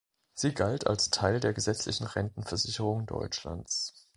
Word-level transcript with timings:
Sie 0.33 0.55
galt 0.55 0.87
als 0.87 1.11
Teil 1.11 1.39
der 1.39 1.53
gesetzlichen 1.53 2.07
Rentenversicherung 2.07 3.05
Deutschlands. 3.05 4.07